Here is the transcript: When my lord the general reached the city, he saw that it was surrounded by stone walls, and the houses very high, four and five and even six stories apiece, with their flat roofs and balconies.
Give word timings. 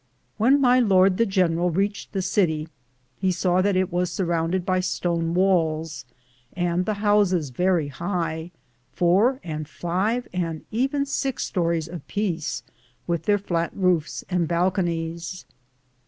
When 0.37 0.59
my 0.59 0.79
lord 0.79 1.17
the 1.17 1.27
general 1.27 1.69
reached 1.69 2.11
the 2.11 2.23
city, 2.23 2.69
he 3.19 3.31
saw 3.31 3.61
that 3.61 3.75
it 3.75 3.91
was 3.91 4.11
surrounded 4.11 4.65
by 4.65 4.79
stone 4.79 5.35
walls, 5.35 6.05
and 6.53 6.87
the 6.87 6.95
houses 7.05 7.51
very 7.51 7.89
high, 7.89 8.49
four 8.91 9.39
and 9.43 9.69
five 9.69 10.27
and 10.33 10.65
even 10.71 11.05
six 11.05 11.43
stories 11.45 11.87
apiece, 11.87 12.63
with 13.05 13.25
their 13.25 13.37
flat 13.37 13.71
roofs 13.75 14.23
and 14.27 14.47
balconies. 14.47 15.45